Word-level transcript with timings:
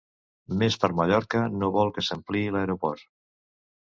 Més 0.61 0.77
per 0.83 0.89
Mallorca 1.01 1.43
no 1.57 1.71
vol 1.77 1.93
que 1.99 2.07
s'ampliï 2.07 2.51
l'aeroport 2.57 3.07